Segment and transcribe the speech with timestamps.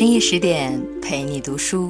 [0.00, 1.86] 深夜十点陪你读书，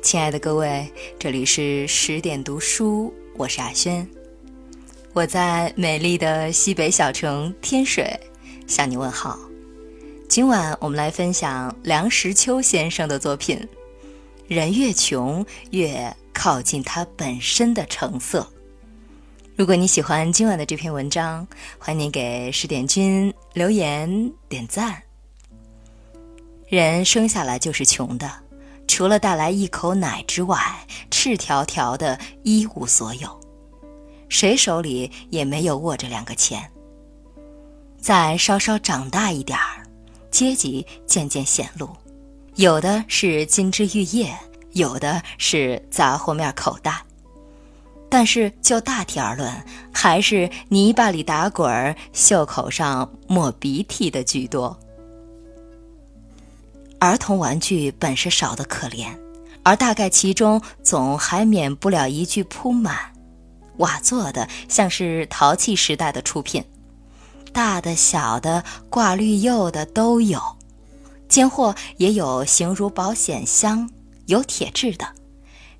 [0.00, 4.08] 亲爱的各位，这里是十点读书，我是阿轩，
[5.12, 8.08] 我在美丽的西北小城天水
[8.68, 9.36] 向你问好。
[10.28, 13.58] 今晚我们来分享梁实秋先生的作品
[14.46, 18.42] 《人越穷越靠近他本身的成色》。
[19.56, 21.44] 如果你喜欢今晚的这篇文章，
[21.78, 25.02] 欢迎你给十点君留言点赞。
[26.66, 28.30] 人生下来就是穷的，
[28.88, 30.58] 除了带来一口奶之外，
[31.10, 33.40] 赤条条的一无所有。
[34.30, 36.68] 谁手里也没有握着两个钱。
[38.00, 39.86] 再稍稍长大一点儿，
[40.30, 41.88] 阶级渐渐显露，
[42.56, 44.34] 有的是金枝玉叶，
[44.72, 47.02] 有的是杂货面口袋。
[48.10, 49.52] 但是就大体而论，
[49.92, 54.78] 还是泥巴里打滚儿、袖口上抹鼻涕的居多。
[56.98, 59.08] 儿童玩具本是少得可怜，
[59.62, 62.96] 而大概其中总还免不了一具铺满。
[63.78, 66.64] 瓦做的像是陶器时代的出品，
[67.52, 70.40] 大的小的挂绿釉的都有，
[71.28, 73.90] 间货也有形如保险箱，
[74.26, 75.06] 有铁制的。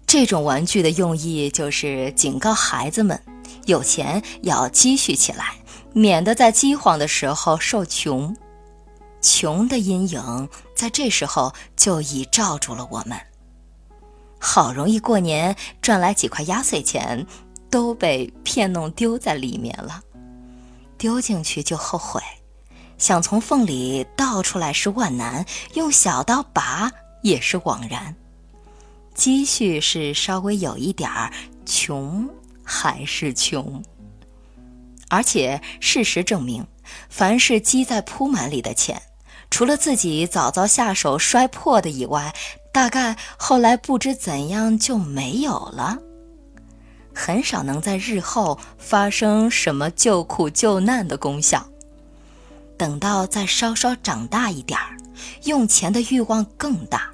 [0.06, 3.18] 这种玩具的用意就是警告孩子们，
[3.64, 5.54] 有钱要积蓄起来，
[5.92, 8.36] 免得在饥荒的时候受穷。
[9.24, 13.18] 穷的阴影在这时候就已罩住了我们。
[14.38, 17.26] 好容易过年赚来几块压岁钱，
[17.70, 20.02] 都被骗弄丢在里面了。
[20.98, 22.20] 丢进去就后悔，
[22.98, 28.14] 想从缝里倒出来是万难，用小刀拔也是枉然。
[29.14, 31.32] 积蓄是稍微有一点儿，
[31.64, 32.28] 穷
[32.62, 33.82] 还是穷。
[35.08, 36.66] 而且事实证明，
[37.08, 39.00] 凡是积在铺满里的钱，
[39.54, 42.34] 除了自己早早下手摔破的以外，
[42.72, 45.96] 大概后来不知怎样就没有了。
[47.14, 51.64] 很少能在日后发生什么救苦救难的功效。
[52.76, 54.96] 等到再稍稍长大一点儿，
[55.44, 57.08] 用钱的欲望更大。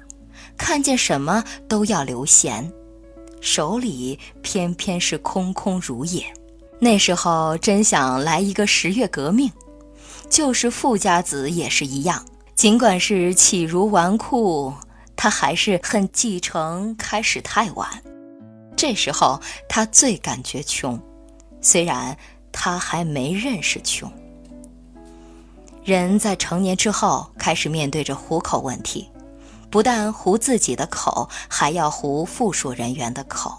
[0.57, 2.73] 看见什么都要留闲，
[3.39, 6.25] 手里偏偏是空空如也。
[6.79, 9.51] 那时候真想来一个十月革命，
[10.27, 12.25] 就是富家子也是一样。
[12.61, 14.71] 尽管是乞如纨绔，
[15.15, 17.89] 他还是恨继承开始太晚。
[18.75, 21.01] 这时候他最感觉穷，
[21.59, 22.15] 虽然
[22.51, 24.13] 他还没认识穷。
[25.83, 29.09] 人在成年之后，开始面对着糊口问题。
[29.71, 33.57] 不但糊自己的口，还要糊附属人员的口。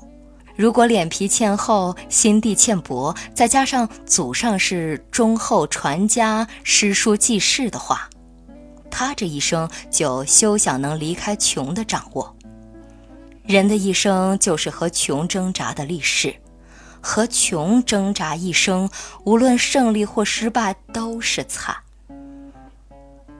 [0.54, 8.08] 如果脸皮欠厚，心地欠薄，再加上祖上是忠厚传家、诗书记事的话，
[8.92, 12.36] 他这一生就休想能离开穷的掌握。
[13.42, 16.36] 人的一生就是和穷挣扎的历史，
[17.00, 18.88] 和穷挣扎一生，
[19.24, 21.74] 无论胜利或失败都是惨。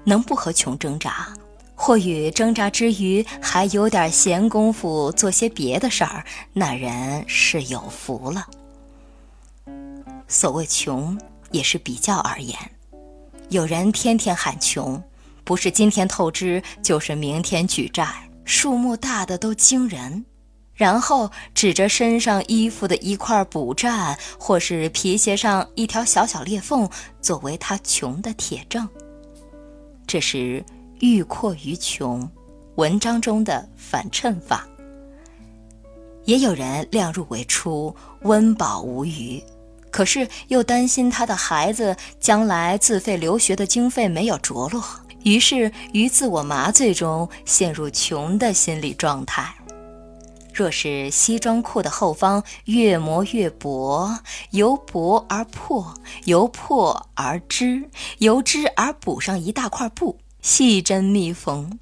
[0.05, 1.33] 能不和穷挣扎？
[1.75, 8.47] 或与挣扎之余还有点闲工夫做些别的事儿，那人是有福了。
[10.29, 11.19] 所谓穷，
[11.51, 12.57] 也是比较而言。
[13.49, 15.03] 有人天天喊穷，
[15.45, 20.25] 不是今天透支，就是明天举债，数目大的都惊人。
[20.75, 26.89] 然后指着身上衣服的一块补绽，或是皮鞋上一条小小裂缝，
[27.21, 28.89] 作为他穷的铁证。
[30.07, 30.65] 这是。
[31.01, 32.31] 欲阔于穷，
[32.77, 34.65] 文章中的反衬法。
[36.27, 39.43] 也有人量入为出，温饱无余，
[39.91, 44.81] 可是又担心他的孩子将来自费留学的经费没有着落，
[45.25, 49.55] 于是于自我麻醉中陷入穷的心理状态。
[50.55, 54.19] 若是西装裤的后方越磨越薄，
[54.51, 55.95] 由薄而破，
[56.25, 57.89] 由破而织，
[58.19, 60.19] 由织而补上一大块布。
[60.43, 61.79] 细针密缝，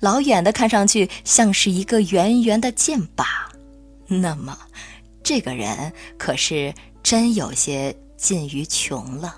[0.00, 3.24] 老远的看上去像是一个圆圆的箭靶。
[4.08, 4.58] 那么，
[5.22, 9.36] 这个人可是真有些近于穷了。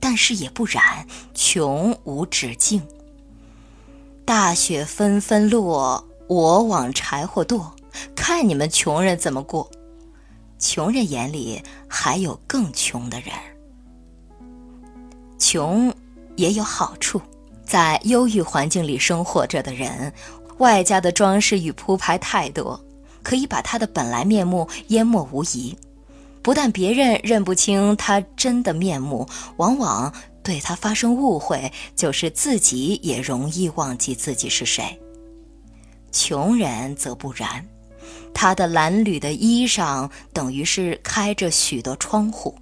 [0.00, 2.82] 但是也不然，穷无止境。
[4.24, 7.70] 大雪纷纷落，我往柴火垛，
[8.16, 9.70] 看你们穷人怎么过。
[10.58, 13.30] 穷人眼里还有更穷的人。
[15.38, 15.94] 穷
[16.36, 17.20] 也有好处。
[17.64, 20.12] 在忧郁环境里生活着的人，
[20.58, 22.78] 外加的装饰与铺排太多，
[23.22, 25.76] 可以把他的本来面目淹没无疑。
[26.42, 34.98] 不但别人认不清他真的面目，往往对他发生误会，就是自己也容易忘记自己是谁。
[36.10, 37.66] 穷人则不然，
[38.34, 42.54] 他的褴褛的衣裳等于是开着许多窗户，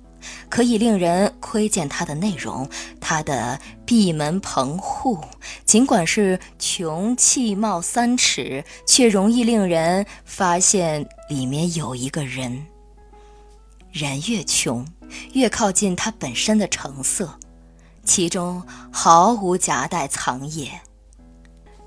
[0.49, 2.69] 可以令人窥见他的内容。
[3.01, 5.19] 他的闭门棚户，
[5.65, 12.67] 尽管是穷气冒三尺，却容易令人发现里面有一个人。
[13.99, 14.87] 人越穷，
[15.33, 17.37] 越靠近它本身的成色，
[18.05, 18.63] 其中
[18.93, 20.71] 毫无夹带藏掖。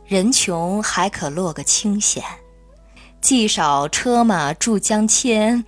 [0.05, 2.21] 人穷还可落个清闲，
[3.21, 5.63] 既少车马助将迁，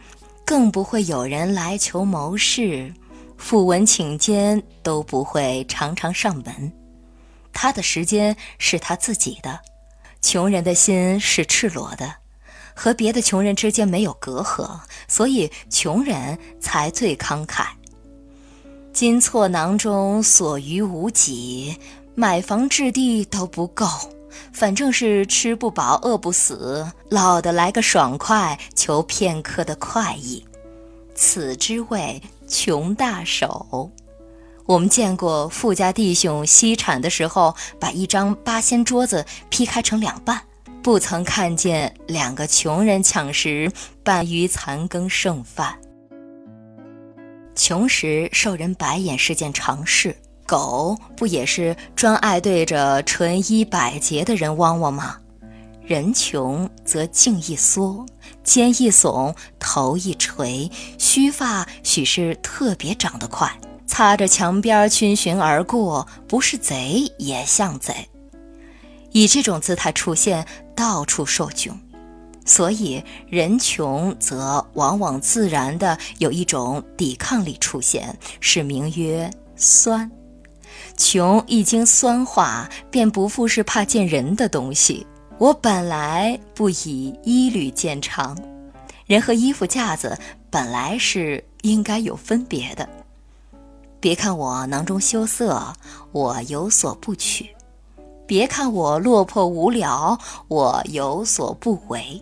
[0.45, 2.93] 更不会有人来求谋事，
[3.37, 6.73] 复文请监都不会常常上门。
[7.53, 9.61] 他的时间是他自己的，
[10.21, 12.22] 穷人的心是赤裸的。
[12.75, 17.65] 和别的穷人之间没有隔阂，所以穷人才最慷慨。
[18.91, 21.77] 金错囊中所余无几，
[22.15, 23.87] 买房置地都不够，
[24.51, 30.45] 反正是吃不饱饿不死，老的来个爽快，求片刻的快意。
[31.15, 33.91] 此之谓穷大手。
[34.65, 40.41] 我们见过富家弟兄惜产的时候，把一张八仙桌子劈开成两半。
[40.83, 43.71] 不曾看见两个穷人抢食
[44.03, 45.79] 半鱼残羹剩饭。
[47.55, 50.13] 穷时受人白眼是件常事，
[50.45, 55.15] 狗不也是专爱对着纯衣百洁的人汪汪吗？
[55.85, 58.05] 人穷则颈一缩，
[58.43, 63.49] 肩一耸，头一垂，须发许是特别长得快，
[63.87, 68.09] 擦着墙边逡巡而过，不是贼也像贼。
[69.13, 70.45] 以这种姿态出现，
[70.75, 71.71] 到处受窘，
[72.45, 80.11] 所以人穷则往往自然的有一种抵抗力出现，是名曰酸。
[80.97, 85.05] 穷一经酸化，便不复是怕见人的东西。
[85.37, 88.37] 我本来不以衣履见长，
[89.05, 90.17] 人和衣服架子
[90.49, 92.87] 本来是应该有分别的。
[93.99, 95.73] 别看我囊中羞涩，
[96.11, 97.49] 我有所不取。
[98.25, 100.17] 别看我落魄无聊，
[100.47, 102.21] 我有所不为。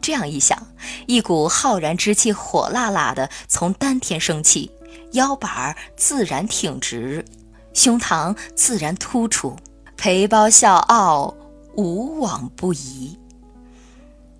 [0.00, 0.60] 这样一想，
[1.06, 4.70] 一股浩然之气火辣辣的从丹田升起，
[5.12, 7.24] 腰板儿自然挺直，
[7.72, 9.56] 胸膛自然突出，
[9.96, 11.34] 陪包笑傲，
[11.74, 13.18] 无往不宜。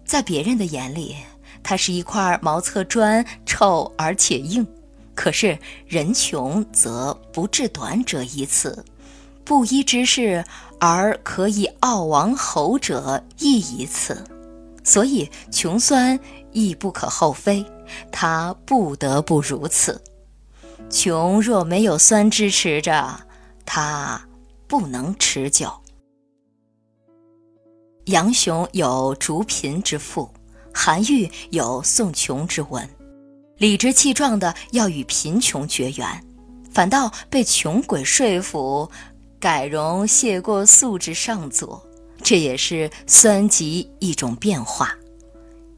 [0.04, 1.16] 在别人的眼里，
[1.62, 4.66] 它是一块毛侧砖，臭而且硬。
[5.14, 8.84] 可是人穷则不治短者一此。
[9.44, 10.44] 布衣之事
[10.78, 14.24] 而可以傲王侯者亦以此，
[14.84, 16.18] 所以穷酸
[16.52, 17.64] 亦不可厚非，
[18.12, 20.00] 他不得不如此。
[20.90, 23.20] 穷若没有酸支持着，
[23.64, 24.20] 他
[24.68, 25.72] 不能持久。
[28.04, 30.30] 杨雄有逐贫之赋，
[30.72, 32.88] 韩愈有送穷之文，
[33.56, 36.06] 理直气壮的要与贫穷绝缘，
[36.70, 38.88] 反倒被穷鬼说服。
[39.38, 41.86] 改容谢过素之上左，
[42.22, 44.94] 这也是酸疾一种变化。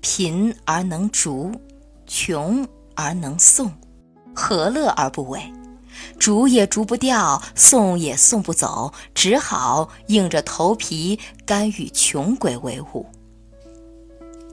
[0.01, 1.53] 贫而能逐，
[2.07, 3.71] 穷而能送，
[4.35, 5.43] 何乐而不为？
[6.19, 13.05] 逐也逐不掉，送也送不走，只好硬着头皮甘与穷鬼为伍。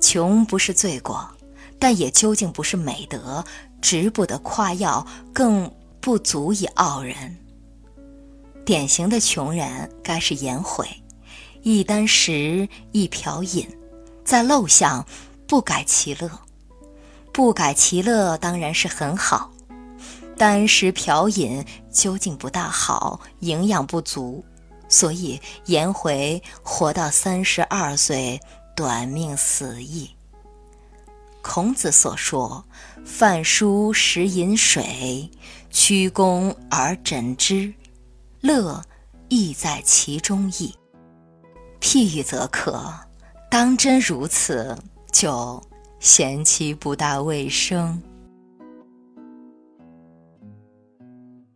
[0.02, 1.30] 穷不是罪过，
[1.78, 3.46] 但也究竟不是美德，
[3.82, 5.72] 值不得夸耀，更
[6.02, 7.38] 不足以傲人。
[8.66, 10.88] 典型的穷人该是颜回，
[11.62, 13.68] 一箪食，一瓢饮，
[14.24, 15.06] 在陋巷
[15.48, 16.28] 不改其乐。
[17.32, 19.52] 不改其乐当然是很好，
[20.36, 24.44] 箪食瓢饮究竟不大好，营养不足，
[24.90, 28.40] 所以颜回活到三十二岁，
[28.76, 30.10] 短命死矣。
[31.44, 32.66] 孔子所说
[33.06, 35.30] “饭疏食饮水，
[35.70, 37.72] 曲肱而枕之”。
[38.46, 38.80] 乐
[39.28, 40.72] 亦在其中矣。
[41.82, 42.80] 譬喻则可，
[43.50, 44.78] 当真如此，
[45.12, 45.60] 就
[46.00, 48.00] 嫌其不大卫生。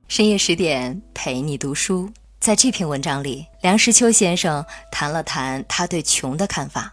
[0.08, 6.92] 深夜十点陪你读书，在这篇文章里，梁实秋先生谈了谈他对穷的看法。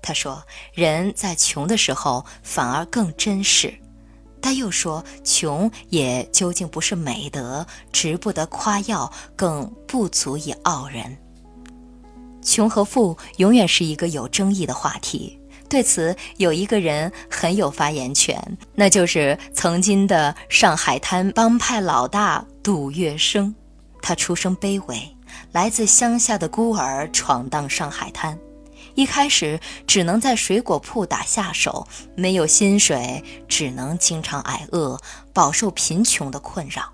[0.00, 0.42] 他说，
[0.72, 3.78] 人在穷的时候反而更真实。
[4.40, 11.16] 但又说，穷也究竟不是美德，值不得夸耀，更不足以傲人。
[12.42, 18.40] 穷和富永远是一个有争议的话题，对此，有一个人很有发言权，
[18.74, 23.52] 那就是曾经的上海滩帮派老大杜月笙。
[24.00, 25.16] 他出身卑微，
[25.52, 28.38] 来自乡下的孤儿闯荡上海滩，
[28.98, 31.86] 一开始只能在水果铺打下手，
[32.16, 35.00] 没有薪水，只能经常挨饿，
[35.32, 36.92] 饱受贫穷的困扰。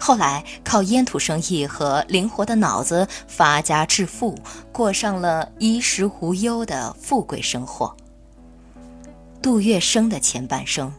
[0.00, 4.34] 后来靠烟土生意和灵活的脑子发家致富，
[4.72, 7.94] 过上了衣食无忧的富贵生活。
[9.42, 10.90] 杜月笙的前半生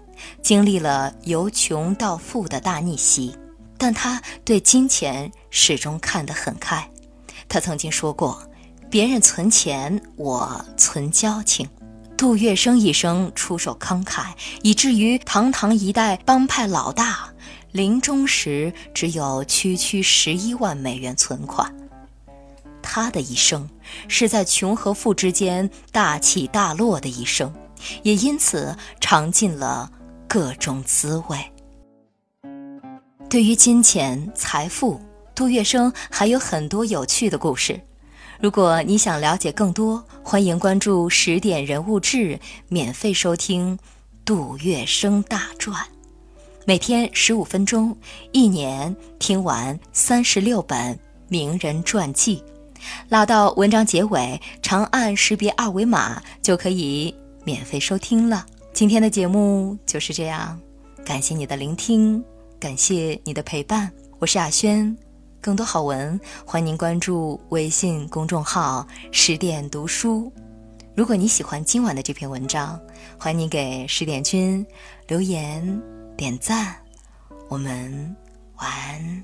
[0.43, 3.35] 经历了由穷到富的大逆袭，
[3.75, 6.87] 但他对金钱始终看得很开。
[7.49, 8.39] 他曾经说过
[8.89, 11.67] ：“别人存钱，我存交情。”
[12.17, 17.29] 杜月笙一生出手慷慨，以至于堂堂一代帮派老大。
[17.73, 21.71] 临终时只有区区十一万美元存款。
[22.81, 23.69] 他的一生
[24.07, 27.53] 是在穷和富之间大起大落的一生，
[28.01, 29.91] 也因此尝尽了
[30.27, 31.37] 各种滋味。
[33.29, 34.99] 对于金钱财富，
[35.35, 37.79] 杜月笙还有很多有趣的故事。
[38.39, 42.39] 如果你想了解更多，欢迎关注十点人物志，
[42.69, 43.75] 免费收听
[44.23, 45.75] 《杜月笙大传》。
[46.63, 47.97] 每天十五分钟，
[48.31, 52.43] 一年听完三十六本名人传记，
[53.09, 57.13] 拉到文章结尾，长按识别二维码就可以
[57.43, 58.45] 免费收听了。
[58.71, 60.59] 今天的节目就是这样，
[61.03, 62.23] 感谢你的聆听，
[62.59, 64.95] 感谢你的陪伴，我是亚轩。
[65.41, 70.31] 更多好文，欢迎您关注微信公众号“十点读书”。
[70.95, 72.79] 如果你喜欢今晚的这篇文章，
[73.17, 74.65] 欢迎你给十点君
[75.07, 75.81] 留言。
[76.17, 76.75] 点赞，
[77.47, 78.15] 我们
[78.55, 79.23] 晚安。